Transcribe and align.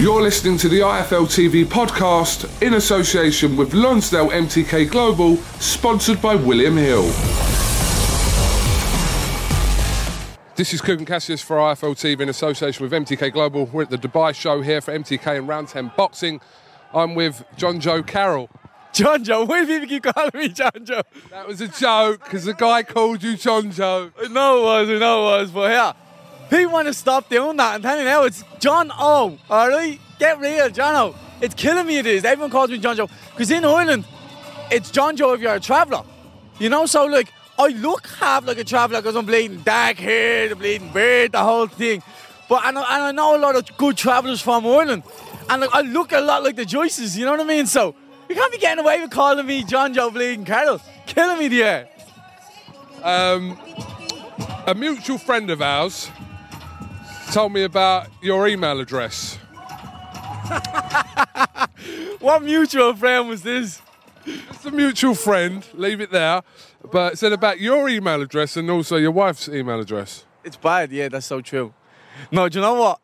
You're 0.00 0.22
listening 0.22 0.56
to 0.56 0.68
the 0.70 0.80
IFL 0.80 1.26
TV 1.26 1.62
podcast 1.62 2.62
in 2.62 2.72
association 2.72 3.54
with 3.54 3.74
Lonsdale 3.74 4.30
MTK 4.30 4.90
Global, 4.90 5.36
sponsored 5.36 6.22
by 6.22 6.36
William 6.36 6.78
Hill. 6.78 7.02
This 10.56 10.72
is 10.72 10.80
Kugan 10.80 11.06
Cassius 11.06 11.42
for 11.42 11.58
IFL 11.58 11.96
TV 11.96 12.22
in 12.22 12.30
association 12.30 12.82
with 12.82 12.92
MTK 12.92 13.30
Global. 13.30 13.66
We're 13.66 13.82
at 13.82 13.90
the 13.90 13.98
Dubai 13.98 14.34
show 14.34 14.62
here 14.62 14.80
for 14.80 14.98
MTK 14.98 15.36
and 15.36 15.46
Round 15.46 15.68
10 15.68 15.92
Boxing. 15.98 16.40
I'm 16.94 17.14
with 17.14 17.44
John 17.58 17.78
Joe 17.78 18.02
Carroll. 18.02 18.48
John 18.94 19.22
Joe, 19.22 19.44
why 19.44 19.66
do 19.66 19.80
you 19.80 19.86
keep 19.86 20.04
calling 20.04 20.30
me 20.32 20.48
John 20.48 20.82
Joe? 20.82 21.02
That 21.28 21.46
was 21.46 21.60
a 21.60 21.68
joke 21.68 22.24
because 22.24 22.46
the 22.46 22.54
guy 22.54 22.84
called 22.84 23.22
you 23.22 23.36
John 23.36 23.70
Joe. 23.70 24.12
Know 24.30 24.60
it 24.60 24.88
was, 24.88 24.98
know 24.98 25.28
it 25.28 25.40
was, 25.40 25.50
but 25.50 25.70
yeah. 25.72 25.92
People 26.50 26.72
want 26.72 26.88
to 26.88 26.94
stop 26.94 27.28
doing 27.28 27.56
that. 27.58 27.74
I'm 27.74 27.82
telling 27.82 28.00
you 28.00 28.06
now, 28.06 28.24
it's 28.24 28.42
Jono. 28.58 29.38
All 29.48 29.68
right, 29.68 30.00
get 30.18 30.40
real, 30.40 30.68
Jono. 30.68 31.14
It's 31.40 31.54
killing 31.54 31.86
me. 31.86 31.98
It 31.98 32.06
is. 32.06 32.24
Everyone 32.24 32.50
calls 32.50 32.70
me 32.70 32.78
John 32.78 32.96
Joe 32.96 33.08
because 33.30 33.50
in 33.52 33.64
Ireland, 33.64 34.04
it's 34.70 34.90
John 34.90 35.16
Joe 35.16 35.32
if 35.32 35.40
you're 35.40 35.54
a 35.54 35.60
traveller. 35.60 36.02
You 36.58 36.68
know, 36.68 36.86
so 36.86 37.06
like 37.06 37.32
I 37.56 37.68
look 37.68 38.06
half 38.08 38.44
like 38.44 38.58
a 38.58 38.64
traveller 38.64 39.00
because 39.00 39.14
I'm 39.14 39.26
bleeding 39.26 39.60
dark 39.60 39.98
hair, 39.98 40.48
the 40.48 40.56
bleeding 40.56 40.92
beard, 40.92 41.32
the 41.32 41.42
whole 41.42 41.68
thing. 41.68 42.02
But 42.48 42.66
and 42.66 42.76
I, 42.78 42.96
and 42.96 43.04
I 43.04 43.12
know 43.12 43.36
a 43.36 43.38
lot 43.38 43.54
of 43.54 43.64
good 43.76 43.96
travellers 43.96 44.42
from 44.42 44.66
Ireland, 44.66 45.04
and 45.48 45.60
like, 45.60 45.70
I 45.72 45.82
look 45.82 46.10
a 46.10 46.20
lot 46.20 46.42
like 46.42 46.56
the 46.56 46.66
Joyces. 46.66 47.16
You 47.16 47.26
know 47.26 47.30
what 47.30 47.40
I 47.40 47.44
mean? 47.44 47.66
So 47.66 47.94
you 48.28 48.34
can't 48.34 48.50
be 48.50 48.58
getting 48.58 48.82
away 48.82 49.00
with 49.00 49.12
calling 49.12 49.46
me 49.46 49.62
John 49.62 49.94
Joe 49.94 50.10
Bleeding 50.10 50.44
Carroll. 50.44 50.80
Killing 51.06 51.38
me 51.38 51.46
there. 51.46 51.88
Um, 53.04 53.56
a 54.66 54.74
mutual 54.74 55.18
friend 55.18 55.48
of 55.48 55.62
ours 55.62 56.10
told 57.30 57.52
me 57.52 57.62
about 57.62 58.08
your 58.22 58.48
email 58.48 58.80
address. 58.80 59.38
What 62.20 62.42
mutual 62.42 62.94
friend 62.94 63.30
was 63.30 63.42
this? 63.42 63.80
It's 64.26 64.66
a 64.66 64.70
mutual 64.70 65.14
friend, 65.14 65.66
leave 65.72 66.02
it 66.02 66.10
there. 66.10 66.42
But 66.92 67.14
it 67.14 67.16
said 67.16 67.32
about 67.32 67.60
your 67.60 67.88
email 67.88 68.20
address 68.20 68.58
and 68.58 68.70
also 68.70 68.96
your 68.96 69.10
wife's 69.10 69.48
email 69.48 69.80
address. 69.80 70.26
It's 70.44 70.56
bad, 70.56 70.92
yeah, 70.92 71.08
that's 71.08 71.26
so 71.26 71.40
true. 71.40 71.72
No, 72.30 72.48
do 72.50 72.58
you 72.58 72.64
know 72.64 72.74
what? 72.74 73.00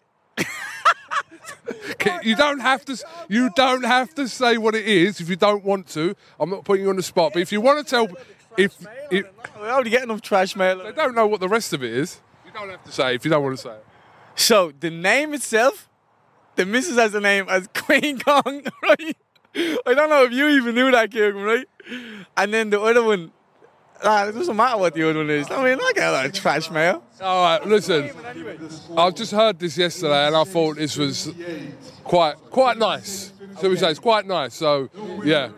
You 2.22 2.36
don't 2.36 2.60
have 2.60 2.84
to. 2.84 2.96
You 3.28 3.50
don't 3.56 3.84
have 3.84 4.14
to 4.16 4.28
say 4.28 4.58
what 4.58 4.74
it 4.74 4.86
is 4.86 5.20
if 5.20 5.28
you 5.28 5.36
don't 5.36 5.64
want 5.64 5.88
to. 5.88 6.14
I'm 6.38 6.50
not 6.50 6.64
putting 6.64 6.84
you 6.84 6.90
on 6.90 6.96
the 6.96 7.02
spot. 7.02 7.32
But 7.32 7.42
if 7.42 7.52
you 7.52 7.60
want 7.60 7.84
to 7.84 7.88
tell, 7.88 8.08
if, 8.56 8.76
if 9.10 9.26
We're 9.58 9.70
already 9.70 9.90
getting 9.90 10.10
enough 10.10 10.22
trash 10.22 10.56
mail. 10.56 10.82
they 10.82 10.92
don't 10.92 11.14
know 11.14 11.26
what 11.26 11.40
the 11.40 11.48
rest 11.48 11.72
of 11.72 11.82
it 11.82 11.92
is, 11.92 12.20
you 12.44 12.52
don't 12.52 12.68
have 12.68 12.84
to 12.84 12.92
say 12.92 13.14
if 13.14 13.24
you 13.24 13.30
don't 13.30 13.42
want 13.42 13.56
to 13.56 13.62
say 13.62 13.70
it. 13.70 13.84
So 14.36 14.72
the 14.78 14.90
name 14.90 15.34
itself, 15.34 15.88
the 16.54 16.64
missus 16.66 16.96
has 16.96 17.12
the 17.12 17.20
name 17.20 17.46
as 17.48 17.68
Queen 17.74 18.18
Kong, 18.18 18.62
right? 18.82 19.16
I 19.54 19.94
don't 19.94 20.10
know 20.10 20.24
if 20.24 20.32
you 20.32 20.48
even 20.48 20.74
knew 20.74 20.90
that, 20.90 21.10
Kieran, 21.10 21.42
right? 21.42 21.66
And 22.36 22.52
then 22.52 22.68
the 22.70 22.80
other 22.80 23.02
one, 23.02 23.32
ah, 24.04 24.26
it 24.26 24.32
doesn't 24.32 24.54
matter 24.56 24.76
what 24.76 24.92
the 24.94 25.08
other 25.08 25.20
one 25.20 25.30
is. 25.30 25.50
I 25.50 25.64
mean, 25.64 25.78
I 25.80 25.92
get 25.94 26.08
a 26.08 26.12
lot 26.12 26.26
of 26.26 26.32
trash 26.32 26.70
mail. 26.70 27.02
All 27.20 27.42
right, 27.42 27.66
listen. 27.66 28.10
I 28.96 29.10
just 29.10 29.32
heard 29.32 29.58
this 29.58 29.78
yesterday, 29.78 30.26
and 30.26 30.36
I 30.36 30.44
thought 30.44 30.76
this 30.76 30.96
was 30.98 31.32
quite 32.04 32.36
quite 32.50 32.76
nice. 32.76 33.32
So 33.60 33.70
we 33.70 33.76
say 33.76 33.90
it's 33.90 33.98
quite 33.98 34.26
nice. 34.26 34.52
So 34.54 34.90
yeah, 35.24 35.48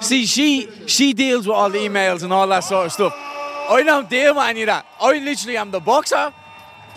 See, 0.00 0.26
she 0.26 0.68
she 0.86 1.12
deals 1.12 1.46
with 1.46 1.56
all 1.56 1.70
the 1.70 1.78
emails 1.78 2.22
and 2.22 2.32
all 2.32 2.46
that 2.48 2.60
sort 2.60 2.86
of 2.86 2.92
stuff. 2.92 3.14
I 3.16 3.82
don't 3.84 4.08
deal 4.08 4.34
with 4.34 4.44
any 4.44 4.62
of 4.62 4.66
that. 4.66 4.86
I 5.00 5.18
literally 5.18 5.56
am 5.56 5.70
the 5.70 5.80
boxer, 5.80 6.32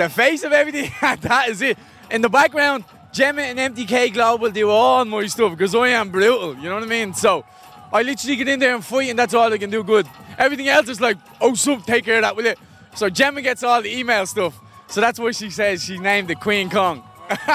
the 0.01 0.09
face 0.09 0.44
of 0.44 0.51
everything. 0.51 0.91
that 1.22 1.50
is 1.50 1.62
it. 1.62 1.78
In 2.09 2.22
the 2.22 2.29
background, 2.29 2.84
Gemma 3.12 3.41
and 3.41 3.75
MTK 3.75 4.13
Global 4.13 4.50
do 4.50 4.69
all 4.69 5.06
my 5.06 5.28
stuff 5.28 5.51
because 5.51 5.75
I 5.75 5.89
am 5.89 6.09
brutal. 6.09 6.56
You 6.56 6.69
know 6.69 6.75
what 6.75 6.84
I 6.84 6.88
mean? 6.88 7.13
So 7.13 7.45
I 7.94 8.01
literally 8.01 8.35
get 8.35 8.47
in 8.47 8.59
there 8.59 8.73
and 8.73 8.84
fight, 8.84 9.09
and 9.09 9.19
that's 9.19 9.34
all 9.34 9.51
I 9.51 9.57
can 9.57 9.69
do 9.69 9.84
good. 9.84 10.07
Everything 10.38 10.69
else 10.69 10.90
is 10.90 11.00
like, 11.00 11.17
oh, 11.40 11.53
some 11.53 11.81
take 11.81 12.06
care 12.06 12.16
of 12.16 12.22
that 12.23 12.35
with 12.35 12.45
it. 12.45 12.57
So 12.95 13.09
Gemma 13.09 13.41
gets 13.41 13.63
all 13.63 13.81
the 13.81 13.95
email 13.95 14.25
stuff. 14.25 14.59
So 14.88 15.01
that's 15.01 15.19
why 15.19 15.31
she 15.31 15.50
says 15.50 15.84
she 15.84 15.97
named 15.97 16.31
it 16.31 16.40
Queen 16.40 16.69
Kong. 16.69 17.03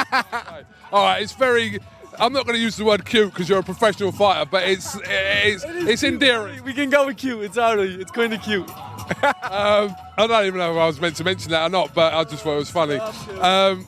all 0.93 1.05
right. 1.05 1.23
It's 1.23 1.33
very. 1.33 1.81
I'm 2.19 2.33
not 2.33 2.47
going 2.47 2.57
to 2.57 2.63
use 2.63 2.77
the 2.77 2.85
word 2.85 3.05
cute 3.05 3.31
because 3.31 3.47
you're 3.47 3.59
a 3.59 3.63
professional 3.63 4.11
fighter, 4.11 4.49
but 4.51 4.67
it's 4.67 4.97
it's 5.05 5.65
it's 5.67 6.03
endearing. 6.03 6.65
We 6.65 6.73
can 6.73 6.89
go 6.89 7.07
with 7.07 7.19
cute. 7.19 7.45
It's 7.45 7.59
alright. 7.59 7.91
It's 7.91 8.11
kind 8.11 8.33
of 8.33 8.41
cute. 8.41 8.71
Um, 9.09 9.95
I 10.19 10.27
don't 10.27 10.47
even 10.47 10.59
know 10.59 10.73
if 10.73 10.79
I 10.79 10.87
was 10.87 11.01
meant 11.01 11.17
to 11.17 11.25
mention 11.25 11.51
that 11.53 11.67
or 11.67 11.69
not, 11.69 11.95
but 11.95 12.13
I 12.13 12.25
just 12.25 12.43
thought 12.43 12.55
it 12.55 12.59
was 12.59 12.71
funny. 12.71 12.97
Um, 12.97 13.87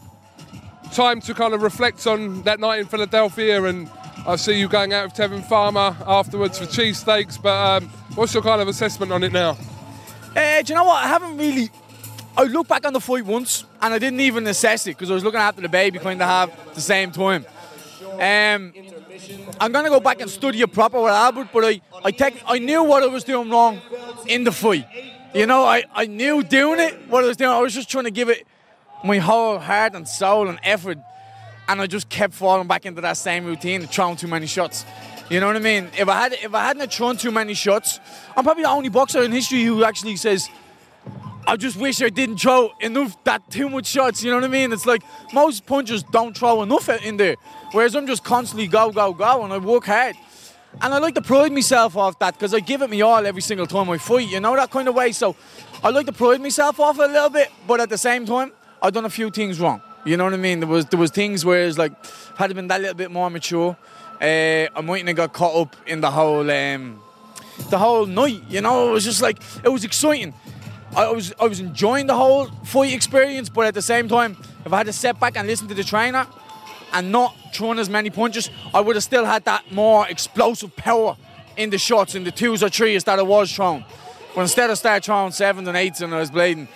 time 0.93 1.21
to 1.23 1.35
kind 1.35 1.55
of 1.55 1.63
reflect 1.63 2.07
on 2.07 2.43
that 2.43 2.61
night 2.61 2.81
in 2.81 2.87
Philadelphia, 2.87 3.63
and 3.65 3.91
I 4.27 4.37
see 4.37 4.59
you 4.59 4.69
going 4.69 4.93
out 4.93 5.05
with 5.07 5.15
Tevin 5.15 5.45
Farmer 5.45 5.97
afterwards 6.07 6.59
for 6.59 6.67
cheesesteaks. 6.67 7.41
But 7.41 7.83
um, 7.83 7.89
what's 8.15 8.33
your 8.35 8.43
kind 8.43 8.63
of 8.63 8.69
assessment 8.69 9.13
on 9.13 9.23
it 9.25 9.33
now? 9.33 9.57
Uh, 10.37 10.63
do 10.63 10.73
you 10.73 10.75
know 10.75 10.85
what? 10.85 11.05
I 11.05 11.09
haven't 11.09 11.37
really. 11.37 11.71
I 12.37 12.45
looked 12.45 12.69
back 12.69 12.87
on 12.87 12.93
the 12.93 13.01
fight 13.01 13.27
once 13.27 13.65
and 13.83 13.93
I 13.93 13.99
didn't 13.99 14.21
even 14.21 14.47
assess 14.47 14.87
it 14.87 14.91
because 14.91 15.11
I 15.11 15.15
was 15.15 15.25
looking 15.25 15.41
after 15.41 15.61
the 15.61 15.69
baby 15.69 15.99
kind 15.99 16.23
of 16.23 16.29
have 16.29 16.75
the 16.75 16.81
same 16.81 17.11
time. 17.11 17.45
Um, 18.13 18.73
I'm 19.61 19.73
gonna 19.73 19.89
go 19.89 20.01
back 20.01 20.21
and 20.21 20.31
study 20.31 20.61
it 20.61 20.73
proper 20.73 21.01
with 21.01 21.13
Albert, 21.13 21.49
but 21.53 21.65
I, 21.65 21.81
I, 22.05 22.11
take, 22.11 22.43
I 22.47 22.59
knew 22.59 22.83
what 22.85 23.03
I 23.03 23.07
was 23.07 23.25
doing 23.25 23.51
wrong 23.51 23.81
in 24.27 24.45
the 24.45 24.53
fight. 24.53 24.87
You 25.35 25.47
know, 25.47 25.65
I, 25.65 25.85
I 25.95 26.07
knew 26.07 26.43
doing 26.43 26.81
it, 26.81 27.09
what 27.09 27.25
I 27.25 27.27
was 27.27 27.37
doing. 27.37 27.51
I 27.51 27.61
was 27.61 27.75
just 27.75 27.91
trying 27.91 28.05
to 28.05 28.11
give 28.11 28.29
it 28.29 28.47
my 29.05 29.19
whole 29.19 29.59
heart 29.59 29.95
and 29.95 30.07
soul 30.09 30.49
and 30.49 30.59
effort, 30.63 30.99
and 31.69 31.81
I 31.81 31.87
just 31.87 32.09
kept 32.09 32.35
falling 32.35 32.67
back 32.67 32.87
into 32.87 33.01
that 33.03 33.17
same 33.17 33.45
routine, 33.45 33.87
throwing 33.87 34.17
too 34.17 34.29
many 34.29 34.47
shots. 34.47 34.85
You 35.31 35.41
know 35.41 35.47
what 35.47 35.57
I 35.57 35.61
mean? 35.61 35.91
If 35.99 36.09
I 36.09 36.21
had 36.21 36.33
if 36.33 36.55
I 36.55 36.65
hadn't 36.65 36.91
thrown 36.91 37.19
too 37.19 37.31
many 37.31 37.53
shots, 37.53 38.01
I'm 38.35 38.45
probably 38.45 38.63
the 38.63 38.71
only 38.71 38.89
boxer 38.89 39.23
in 39.23 39.33
history 39.33 39.63
who 39.63 39.85
actually 39.85 40.17
says, 40.17 40.49
I 41.49 41.57
just 41.57 41.79
wish 41.79 42.03
I 42.03 42.11
didn't 42.11 42.37
throw 42.37 42.75
enough 42.79 43.25
that 43.25 43.51
too 43.51 43.71
much 43.71 43.87
shots. 43.87 44.23
You 44.23 44.31
know 44.31 44.37
what 44.37 44.45
I 44.45 44.49
mean? 44.49 44.71
It's 44.71 44.85
like 44.85 45.03
most 45.33 45.65
punchers 45.65 46.03
don't 46.03 46.37
throw 46.37 46.61
enough 46.63 46.91
in 46.91 47.17
there, 47.17 47.37
whereas 47.73 47.97
I'm 47.97 48.07
just 48.07 48.23
constantly 48.23 48.67
go 48.67 48.93
go 48.93 49.15
go 49.15 49.45
and 49.45 49.53
I 49.55 49.57
work 49.57 49.87
hard. 49.87 50.15
And 50.83 50.93
I 50.93 50.99
like 50.99 51.15
to 51.15 51.23
pride 51.23 51.51
myself 51.51 51.97
off 51.97 52.19
that 52.19 52.35
because 52.35 52.53
I 52.53 52.61
give 52.61 52.83
it 52.83 52.91
me 52.91 53.01
all 53.01 53.27
every 53.27 53.41
single 53.41 53.67
time 53.67 53.89
I 53.89 53.97
fight. 53.97 54.29
You 54.29 54.41
know 54.41 54.55
that 54.57 54.71
kind 54.71 54.89
of 54.89 54.95
way. 54.95 55.13
So 55.13 55.37
I 55.83 55.89
like 55.89 56.05
to 56.05 56.13
pride 56.13 56.43
myself 56.43 56.79
off 56.81 56.99
a 56.99 57.03
little 57.05 57.31
bit, 57.31 57.51
but 57.67 57.81
at 57.81 57.89
the 57.89 57.97
same 57.97 58.27
time, 58.27 58.53
I've 58.83 58.93
done 58.93 59.07
a 59.07 59.11
few 59.11 59.31
things 59.31 59.59
wrong. 59.59 59.81
You 60.05 60.19
know 60.19 60.25
what 60.25 60.35
I 60.35 60.37
mean? 60.37 60.61
There 60.61 60.69
was 60.69 60.85
there 60.85 61.01
was 61.01 61.11
things 61.11 61.47
where 61.47 61.67
it's 61.67 61.79
like 61.79 61.93
had 62.37 62.51
I 62.51 62.53
been 62.53 62.69
that 62.69 62.83
little 62.83 62.95
bit 62.95 63.11
more 63.11 63.31
mature, 63.31 63.75
uh, 64.21 64.25
I 64.25 64.81
mightn't 64.83 65.09
have 65.09 65.17
got 65.17 65.33
caught 65.33 65.57
up 65.57 65.77
in 65.87 66.03
the 66.03 66.11
whole 66.11 66.51
um, 66.51 67.01
the 67.71 67.79
whole 67.79 68.05
night. 68.05 68.43
You 68.51 68.61
know, 68.61 68.91
it 68.91 68.93
was 68.93 69.05
just 69.05 69.23
like 69.23 69.39
it 69.65 69.71
was 69.71 69.83
exciting. 69.83 70.35
I 70.99 71.13
was 71.13 71.33
I 71.41 71.47
was 71.47 71.61
enjoying 71.61 72.09
the 72.09 72.17
whole 72.17 72.47
fight 72.65 72.93
experience, 72.93 73.49
but 73.49 73.67
at 73.67 73.75
the 73.75 73.83
same 73.83 74.09
time, 74.09 74.37
if 74.67 74.73
I 74.73 74.79
had 74.79 74.87
to 74.87 74.93
step 74.93 75.21
back 75.21 75.37
and 75.37 75.47
listen 75.47 75.69
to 75.69 75.75
the 75.75 75.85
trainer 75.85 76.27
and 76.93 77.13
not 77.13 77.37
throwing 77.55 77.79
as 77.79 77.89
many 77.89 78.11
punches, 78.11 78.51
I 78.75 78.81
would 78.81 78.97
have 78.97 79.05
still 79.05 79.25
had 79.25 79.45
that 79.45 79.71
more 79.71 80.09
explosive 80.09 80.75
power 80.75 81.17
in 81.57 81.71
the 81.71 81.79
shots, 81.79 82.17
in 82.17 82.25
the 82.25 82.33
twos 82.33 82.65
or 82.65 82.69
threes 82.69 83.05
that 83.05 83.21
I 83.21 83.23
was 83.23 83.53
throwing. 83.53 83.85
But 84.35 84.41
instead 84.41 84.71
of 84.71 84.79
start 84.79 85.05
throwing 85.05 85.31
sevens 85.31 85.69
and 85.69 85.77
eights 85.77 86.01
and 86.01 86.13
I 86.13 86.19
was 86.19 86.33
bleeding, 86.33 86.67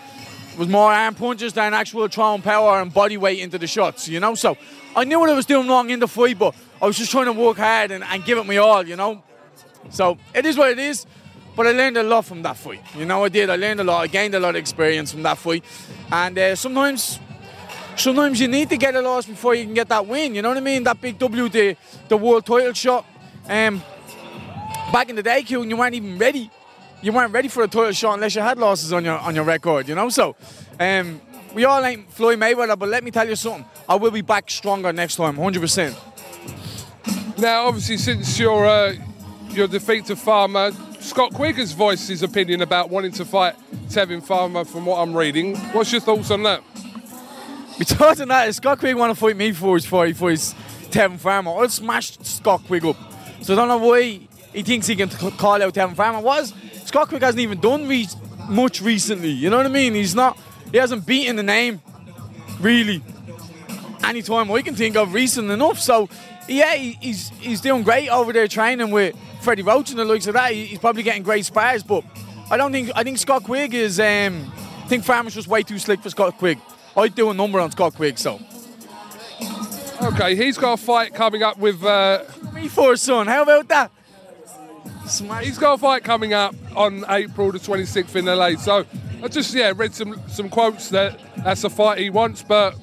it 0.52 0.58
was 0.58 0.68
more 0.68 0.92
arm 0.92 1.16
punches 1.16 1.52
than 1.52 1.74
actual 1.74 2.06
throwing 2.06 2.42
power 2.42 2.80
and 2.80 2.94
body 2.94 3.16
weight 3.16 3.40
into 3.40 3.58
the 3.58 3.66
shots, 3.66 4.06
you 4.06 4.20
know? 4.20 4.36
So 4.36 4.56
I 4.94 5.02
knew 5.02 5.18
what 5.18 5.30
I 5.30 5.34
was 5.34 5.46
doing 5.46 5.66
wrong 5.66 5.90
in 5.90 5.98
the 5.98 6.06
fight, 6.06 6.38
but 6.38 6.54
I 6.80 6.86
was 6.86 6.96
just 6.96 7.10
trying 7.10 7.26
to 7.26 7.32
work 7.32 7.56
hard 7.56 7.90
and, 7.90 8.04
and 8.04 8.24
give 8.24 8.38
it 8.38 8.46
my 8.46 8.58
all, 8.58 8.86
you 8.86 8.94
know? 8.94 9.24
So 9.90 10.16
it 10.32 10.46
is 10.46 10.56
what 10.56 10.70
it 10.70 10.78
is. 10.78 11.06
But 11.54 11.66
I 11.66 11.72
learned 11.72 11.98
a 11.98 12.02
lot 12.02 12.24
from 12.24 12.42
that 12.42 12.56
fight. 12.56 12.80
You 12.96 13.04
know, 13.04 13.24
I 13.24 13.28
did. 13.28 13.50
I 13.50 13.56
learned 13.56 13.80
a 13.80 13.84
lot. 13.84 14.00
I 14.00 14.06
gained 14.06 14.34
a 14.34 14.40
lot 14.40 14.50
of 14.50 14.56
experience 14.56 15.12
from 15.12 15.22
that 15.24 15.36
fight. 15.36 15.64
And 16.10 16.38
uh, 16.38 16.56
sometimes, 16.56 17.18
sometimes 17.96 18.40
you 18.40 18.48
need 18.48 18.70
to 18.70 18.76
get 18.76 18.94
a 18.94 19.02
loss 19.02 19.26
before 19.26 19.54
you 19.54 19.64
can 19.64 19.74
get 19.74 19.88
that 19.88 20.06
win. 20.06 20.34
You 20.34 20.42
know 20.42 20.48
what 20.48 20.56
I 20.56 20.60
mean? 20.60 20.82
That 20.84 21.00
big 21.00 21.18
W, 21.18 21.48
the, 21.48 21.76
the 22.08 22.16
world 22.16 22.46
title 22.46 22.72
shot. 22.72 23.04
Um, 23.48 23.82
back 24.92 25.10
in 25.10 25.16
the 25.16 25.22
day, 25.22 25.42
Q, 25.42 25.62
you 25.64 25.76
weren't 25.76 25.94
even 25.94 26.16
ready. 26.16 26.50
You 27.02 27.12
weren't 27.12 27.32
ready 27.32 27.48
for 27.48 27.64
a 27.64 27.68
title 27.68 27.92
shot 27.92 28.14
unless 28.14 28.34
you 28.34 28.42
had 28.42 28.58
losses 28.58 28.92
on 28.92 29.04
your 29.04 29.18
on 29.18 29.34
your 29.34 29.44
record. 29.44 29.88
You 29.88 29.94
know, 29.96 30.08
so 30.08 30.36
um, 30.78 31.20
we 31.52 31.64
all 31.64 31.84
ain't 31.84 32.10
Floyd 32.12 32.38
Mayweather. 32.38 32.78
But 32.78 32.88
let 32.88 33.02
me 33.02 33.10
tell 33.10 33.28
you 33.28 33.36
something. 33.36 33.64
I 33.88 33.96
will 33.96 34.12
be 34.12 34.22
back 34.22 34.50
stronger 34.50 34.92
next 34.92 35.16
time, 35.16 35.36
hundred 35.36 35.60
percent. 35.60 35.98
Now, 37.38 37.66
obviously, 37.66 37.96
since 37.96 38.38
your 38.38 38.64
uh, 38.66 38.94
your 39.50 39.66
defeat 39.66 40.06
to 40.06 40.16
Farmer, 40.16 40.70
Scott 41.02 41.34
Quigg 41.34 41.56
has 41.56 41.72
voiced 41.72 42.08
his 42.08 42.22
opinion 42.22 42.62
about 42.62 42.88
wanting 42.88 43.12
to 43.12 43.24
fight 43.24 43.56
Tevin 43.88 44.22
Farmer. 44.22 44.64
From 44.64 44.86
what 44.86 44.98
I'm 44.98 45.14
reading, 45.14 45.56
what's 45.72 45.92
your 45.92 46.00
thoughts 46.00 46.30
on 46.30 46.44
that? 46.44 46.62
Because 47.78 48.20
of 48.20 48.28
that, 48.28 48.54
Scott 48.54 48.78
Quigg 48.78 48.96
want 48.96 49.12
to 49.12 49.18
fight 49.20 49.36
me 49.36 49.52
for 49.52 49.74
his 49.74 49.84
fight 49.84 50.16
for 50.16 50.30
his 50.30 50.54
Tevin 50.90 51.18
Farmer. 51.18 51.50
I'll 51.50 51.68
smash 51.68 52.18
Scott 52.18 52.62
Quigg 52.66 52.84
up. 52.84 52.96
So 53.42 53.54
I 53.54 53.56
don't 53.56 53.68
know 53.68 53.78
why 53.78 54.20
he 54.52 54.62
thinks 54.62 54.86
he 54.86 54.94
can 54.94 55.08
call 55.08 55.62
out 55.62 55.74
Tevin 55.74 55.96
Farmer. 55.96 56.20
Was 56.20 56.54
Scott 56.84 57.08
Quigg 57.08 57.22
hasn't 57.22 57.40
even 57.40 57.60
done 57.60 57.88
re- 57.88 58.06
much 58.48 58.80
recently. 58.80 59.30
You 59.30 59.50
know 59.50 59.56
what 59.56 59.66
I 59.66 59.70
mean? 59.70 59.94
He's 59.94 60.14
not. 60.14 60.38
He 60.70 60.78
hasn't 60.78 61.04
beaten 61.04 61.36
the 61.36 61.42
name 61.42 61.82
really 62.60 63.02
any 64.04 64.18
anytime 64.18 64.50
I 64.50 64.62
can 64.62 64.74
think 64.74 64.96
of 64.96 65.12
recent 65.12 65.50
enough. 65.50 65.78
So 65.78 66.08
yeah, 66.48 66.74
he's 66.74 67.30
he's 67.30 67.60
doing 67.60 67.82
great 67.82 68.08
over 68.08 68.32
there 68.32 68.48
training 68.48 68.90
with 68.90 69.16
Freddie 69.42 69.62
Roach 69.62 69.90
and 69.90 69.98
the 69.98 70.04
likes 70.04 70.26
of 70.26 70.34
that. 70.34 70.52
He's 70.52 70.78
probably 70.78 71.02
getting 71.02 71.22
great 71.22 71.44
spares. 71.44 71.82
but 71.82 72.04
I 72.50 72.56
don't 72.56 72.72
think 72.72 72.90
I 72.94 73.02
think 73.02 73.18
Scott 73.18 73.44
Quigg 73.44 73.74
is. 73.74 73.98
Um, 73.98 74.52
I 74.84 74.88
think 74.88 75.04
Farmer's 75.04 75.34
just 75.34 75.48
way 75.48 75.62
too 75.62 75.78
slick 75.78 76.00
for 76.00 76.10
Scott 76.10 76.38
Quigg. 76.38 76.58
I'd 76.96 77.14
do 77.14 77.30
a 77.30 77.34
number 77.34 77.60
on 77.60 77.70
Scott 77.70 77.94
Quigg, 77.94 78.18
so. 78.18 78.38
Okay, 80.02 80.34
he's 80.34 80.58
got 80.58 80.74
a 80.74 80.76
fight 80.76 81.14
coming 81.14 81.42
up 81.42 81.58
with. 81.58 81.82
Uh, 81.84 82.24
Me 82.52 82.68
for 82.68 82.92
a 82.92 82.96
son. 82.96 83.26
How 83.26 83.42
about 83.42 83.68
that? 83.68 83.90
Smash. 85.06 85.44
He's 85.44 85.58
got 85.58 85.74
a 85.74 85.78
fight 85.78 86.04
coming 86.04 86.32
up 86.32 86.54
on 86.76 87.04
April 87.08 87.52
the 87.52 87.58
26th 87.58 88.16
in 88.16 88.24
LA. 88.26 88.56
So 88.56 88.84
I 89.22 89.28
just 89.28 89.54
yeah 89.54 89.72
read 89.74 89.94
some 89.94 90.20
some 90.28 90.48
quotes 90.48 90.88
that 90.90 91.18
that's 91.38 91.64
a 91.64 91.70
fight 91.70 91.98
he 91.98 92.10
wants, 92.10 92.42
but 92.42 92.76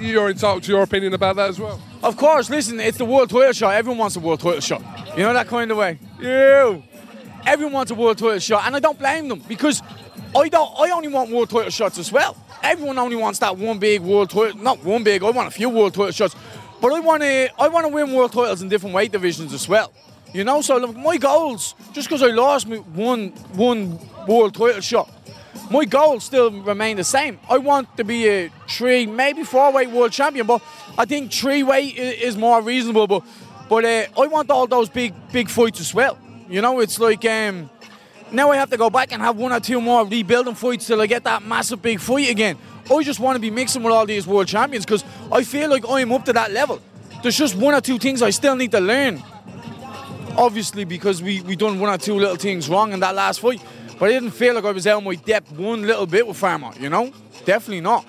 you're 0.00 0.30
entitled 0.30 0.62
to 0.64 0.72
your 0.72 0.82
opinion 0.82 1.14
about 1.14 1.36
that 1.36 1.50
as 1.50 1.60
well. 1.60 1.80
Of 2.02 2.16
course, 2.16 2.50
listen, 2.50 2.80
it's 2.80 2.98
the 2.98 3.04
world 3.04 3.30
title 3.30 3.52
shot. 3.52 3.74
Everyone 3.74 3.98
wants 3.98 4.16
a 4.16 4.20
world 4.20 4.40
title 4.40 4.60
shot. 4.60 4.82
You 5.16 5.22
know 5.22 5.32
that 5.32 5.46
kind 5.46 5.70
of 5.70 5.78
way. 5.78 5.98
You. 6.20 6.82
Everyone 7.46 7.72
wants 7.72 7.90
a 7.90 7.94
world 7.94 8.18
title 8.18 8.38
shot, 8.38 8.66
and 8.66 8.76
I 8.76 8.80
don't 8.80 8.98
blame 8.98 9.28
them 9.28 9.40
because 9.48 9.80
I 10.36 10.48
don't. 10.50 10.78
I 10.78 10.90
only 10.90 11.08
want 11.08 11.30
world 11.30 11.48
title 11.48 11.70
shots 11.70 11.96
as 11.96 12.12
well. 12.12 12.36
Everyone 12.62 12.98
only 12.98 13.16
wants 13.16 13.38
that 13.38 13.56
one 13.56 13.78
big 13.78 14.02
world 14.02 14.28
title. 14.28 14.58
Not 14.58 14.84
one 14.84 15.04
big. 15.04 15.22
I 15.22 15.30
want 15.30 15.48
a 15.48 15.50
few 15.50 15.70
world 15.70 15.94
title 15.94 16.10
shots, 16.10 16.36
but 16.82 16.92
I 16.92 17.00
want 17.00 17.22
to. 17.22 17.50
I 17.58 17.68
want 17.68 17.86
to 17.86 17.92
win 17.92 18.12
world 18.12 18.32
titles 18.32 18.60
in 18.60 18.68
different 18.68 18.94
weight 18.94 19.10
divisions 19.10 19.54
as 19.54 19.66
well. 19.66 19.90
You 20.34 20.44
know, 20.44 20.60
so 20.60 20.76
look, 20.76 20.94
my 20.94 21.16
goals. 21.16 21.74
Just 21.94 22.08
because 22.08 22.22
I 22.22 22.32
lost 22.32 22.66
one 22.66 23.28
one 23.54 23.98
world 24.26 24.52
title 24.52 24.82
shot 24.82 25.10
my 25.70 25.84
goals 25.84 26.24
still 26.24 26.50
remain 26.62 26.96
the 26.96 27.04
same. 27.04 27.38
I 27.48 27.58
want 27.58 27.96
to 27.96 28.04
be 28.04 28.28
a 28.28 28.50
three, 28.68 29.06
maybe 29.06 29.42
four 29.42 29.72
weight 29.72 29.90
world 29.90 30.12
champion, 30.12 30.46
but 30.46 30.62
I 30.96 31.04
think 31.04 31.32
three 31.32 31.62
weight 31.62 31.96
is 31.96 32.36
more 32.36 32.60
reasonable. 32.62 33.06
But 33.06 33.22
but 33.68 33.84
uh, 33.84 34.06
I 34.18 34.26
want 34.26 34.50
all 34.50 34.66
those 34.66 34.88
big 34.88 35.14
big 35.32 35.48
fights 35.48 35.80
as 35.80 35.92
well. 35.94 36.18
You 36.48 36.60
know, 36.62 36.80
it's 36.80 36.98
like 36.98 37.24
um, 37.24 37.70
now 38.30 38.50
I 38.50 38.56
have 38.56 38.70
to 38.70 38.76
go 38.76 38.90
back 38.90 39.12
and 39.12 39.20
have 39.22 39.36
one 39.36 39.52
or 39.52 39.60
two 39.60 39.80
more 39.80 40.06
rebuilding 40.06 40.54
fights 40.54 40.86
till 40.86 41.00
I 41.00 41.06
get 41.06 41.24
that 41.24 41.42
massive 41.42 41.82
big 41.82 42.00
fight 42.00 42.30
again. 42.30 42.56
I 42.90 43.02
just 43.02 43.18
want 43.18 43.36
to 43.36 43.40
be 43.40 43.50
mixing 43.50 43.82
with 43.82 43.92
all 43.92 44.06
these 44.06 44.26
world 44.26 44.46
champions 44.46 44.84
because 44.84 45.04
I 45.32 45.42
feel 45.42 45.68
like 45.68 45.84
I'm 45.88 46.12
up 46.12 46.24
to 46.26 46.32
that 46.32 46.52
level. 46.52 46.80
There's 47.22 47.36
just 47.36 47.56
one 47.56 47.74
or 47.74 47.80
two 47.80 47.98
things 47.98 48.22
I 48.22 48.30
still 48.30 48.54
need 48.54 48.70
to 48.72 48.80
learn. 48.80 49.22
Obviously, 50.36 50.84
because 50.84 51.22
we 51.22 51.40
we 51.42 51.56
done 51.56 51.80
one 51.80 51.90
or 51.90 51.98
two 51.98 52.14
little 52.14 52.36
things 52.36 52.68
wrong 52.68 52.92
in 52.92 53.00
that 53.00 53.14
last 53.14 53.40
fight. 53.40 53.60
But 53.98 54.10
I 54.10 54.12
didn't 54.12 54.32
feel 54.32 54.54
like 54.54 54.64
I 54.64 54.72
was 54.72 54.86
out 54.86 55.02
my 55.02 55.14
depth 55.14 55.52
one 55.52 55.82
little 55.82 56.06
bit 56.06 56.26
with 56.26 56.36
Farmer, 56.36 56.70
you 56.78 56.90
know? 56.90 57.12
Definitely 57.46 57.80
not. 57.80 58.04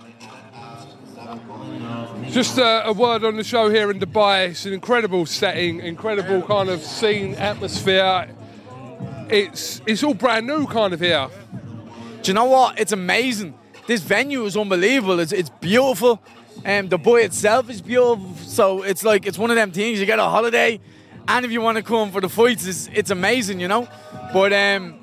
Just 2.38 2.60
a, 2.60 2.88
a, 2.88 2.94
word 2.94 3.24
on 3.24 3.36
the 3.36 3.44
show 3.44 3.68
here 3.68 3.90
in 3.90 4.00
Dubai. 4.00 4.50
It's 4.50 4.68
an 4.68 4.74
incredible 4.74 5.26
setting, 5.26 5.80
incredible 5.80 6.44
kind 6.44 6.70
of 6.70 6.84
scene, 6.84 7.34
atmosphere. 7.34 8.30
It's 9.28 9.82
it's 9.88 10.04
all 10.04 10.14
brand 10.14 10.46
new 10.46 10.68
kind 10.68 10.94
of 10.94 11.00
here. 11.00 11.30
Do 12.22 12.30
you 12.30 12.36
know 12.36 12.46
what? 12.46 12.80
It's 12.80 12.92
amazing. 12.92 13.56
This 13.88 14.02
venue 14.02 14.46
is 14.46 14.56
unbelievable. 14.56 15.20
It's 15.20 15.32
it's 15.32 15.50
beautiful. 15.50 16.22
And 16.64 16.92
the 16.92 17.00
boy 17.00 17.22
itself 17.22 17.72
is 17.72 17.82
beautiful. 17.82 18.32
So 18.46 18.84
it's 18.84 19.04
like 19.04 19.26
it's 19.26 19.40
one 19.40 19.50
of 19.50 19.56
them 19.56 19.72
things. 19.72 20.00
You 20.00 20.06
get 20.06 20.20
a 20.20 20.30
holiday, 20.30 20.80
and 21.28 21.44
if 21.44 21.52
you 21.52 21.60
want 21.60 21.78
to 21.78 21.84
come 21.84 22.12
for 22.12 22.22
the 22.22 22.30
fights, 22.30 22.68
it's, 22.68 22.88
it's 22.94 23.10
amazing, 23.10 23.60
you 23.60 23.68
know. 23.68 23.88
But 24.32 24.54
um, 24.54 25.00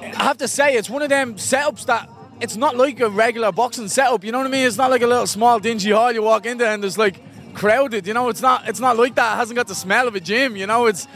I 0.00 0.24
have 0.24 0.38
to 0.38 0.48
say, 0.48 0.76
it's 0.76 0.88
one 0.88 1.02
of 1.02 1.10
them 1.10 1.34
setups 1.34 1.84
that 1.84 2.08
it's 2.40 2.56
not 2.56 2.76
like 2.76 3.00
a 3.00 3.08
regular 3.08 3.52
boxing 3.52 3.88
setup. 3.88 4.24
You 4.24 4.32
know 4.32 4.38
what 4.38 4.46
I 4.46 4.50
mean? 4.50 4.66
It's 4.66 4.76
not 4.76 4.90
like 4.90 5.02
a 5.02 5.06
little 5.06 5.26
small 5.26 5.58
dingy 5.58 5.90
hall 5.90 6.12
you 6.12 6.22
walk 6.22 6.46
into 6.46 6.66
and 6.66 6.82
there's 6.82 6.98
like 6.98 7.20
crowded. 7.54 8.06
You 8.06 8.14
know, 8.14 8.28
it's 8.28 8.42
not. 8.42 8.68
It's 8.68 8.80
not 8.80 8.96
like 8.96 9.14
that. 9.16 9.34
It 9.34 9.36
hasn't 9.36 9.56
got 9.56 9.66
the 9.66 9.74
smell 9.74 10.06
of 10.08 10.14
a 10.14 10.20
gym. 10.20 10.56
You 10.56 10.66
know, 10.66 10.86
it's 10.86 11.08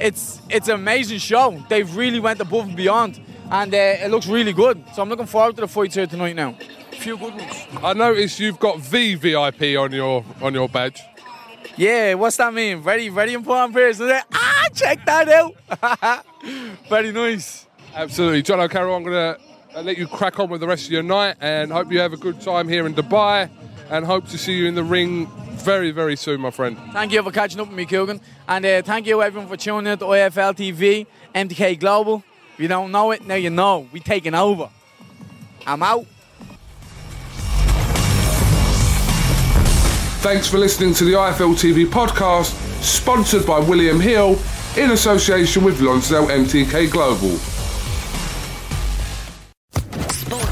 it's 0.00 0.40
it's 0.48 0.68
an 0.68 0.74
amazing 0.74 1.18
show. 1.18 1.62
They've 1.68 1.96
really 1.96 2.20
went 2.20 2.40
above 2.40 2.66
and 2.66 2.76
beyond, 2.76 3.20
and 3.50 3.72
uh, 3.72 3.76
it 3.76 4.10
looks 4.10 4.26
really 4.26 4.52
good. 4.52 4.82
So 4.94 5.02
I'm 5.02 5.08
looking 5.08 5.26
forward 5.26 5.54
to 5.56 5.62
the 5.62 5.68
fights 5.68 5.94
here 5.94 6.06
tonight. 6.06 6.34
Now, 6.34 6.56
a 6.92 6.96
few 6.96 7.16
good 7.16 7.34
ones. 7.34 7.66
I 7.82 7.92
noticed 7.92 8.40
you've 8.40 8.58
got 8.58 8.76
VVIP 8.78 9.80
on 9.80 9.92
your 9.92 10.24
on 10.40 10.54
your 10.54 10.68
badge. 10.68 11.02
Yeah, 11.76 12.14
what's 12.14 12.36
that 12.38 12.52
mean? 12.52 12.82
Very 12.82 13.08
very 13.08 13.34
important 13.34 13.74
person. 13.74 14.10
Ah, 14.32 14.68
check 14.74 15.04
that 15.06 15.28
out. 15.28 16.24
very 16.88 17.12
nice. 17.12 17.66
Absolutely. 17.94 18.42
Jono 18.42 18.70
Carroll, 18.70 18.96
I'm 18.96 19.02
going 19.04 19.36
to 19.72 19.82
let 19.82 19.98
you 19.98 20.06
crack 20.06 20.38
on 20.38 20.50
with 20.50 20.60
the 20.60 20.66
rest 20.66 20.86
of 20.86 20.92
your 20.92 21.02
night 21.02 21.36
and 21.40 21.72
hope 21.72 21.90
you 21.90 22.00
have 22.00 22.12
a 22.12 22.16
good 22.16 22.40
time 22.40 22.68
here 22.68 22.86
in 22.86 22.94
Dubai 22.94 23.48
and 23.90 24.04
hope 24.04 24.28
to 24.28 24.38
see 24.38 24.56
you 24.56 24.66
in 24.66 24.74
the 24.74 24.84
ring 24.84 25.26
very, 25.52 25.90
very 25.90 26.16
soon, 26.16 26.40
my 26.40 26.50
friend. 26.50 26.76
Thank 26.92 27.12
you 27.12 27.22
for 27.22 27.30
catching 27.30 27.60
up 27.60 27.68
with 27.68 27.76
me, 27.76 27.86
Kugan. 27.86 28.20
And 28.48 28.64
uh, 28.64 28.82
thank 28.82 29.06
you, 29.06 29.22
everyone, 29.22 29.48
for 29.48 29.56
tuning 29.56 29.92
in 29.92 29.98
to 29.98 30.04
IFL 30.04 30.54
TV, 30.54 31.06
MTK 31.34 31.78
Global. 31.78 32.22
If 32.54 32.60
you 32.60 32.68
don't 32.68 32.90
know 32.90 33.10
it, 33.12 33.26
now 33.26 33.34
you 33.34 33.50
know. 33.50 33.88
We're 33.92 34.02
taking 34.02 34.34
over. 34.34 34.68
I'm 35.66 35.82
out. 35.82 36.06
Thanks 40.22 40.48
for 40.48 40.58
listening 40.58 40.94
to 40.94 41.04
the 41.04 41.12
IFL 41.12 41.54
TV 41.54 41.84
podcast, 41.84 42.52
sponsored 42.82 43.46
by 43.46 43.58
William 43.58 44.00
Hill 44.00 44.38
in 44.76 44.92
association 44.92 45.64
with 45.64 45.80
Lonsdale 45.80 46.26
MTK 46.26 46.90
Global. 46.90 47.61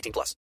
18 0.00 0.12
plus. 0.12 0.40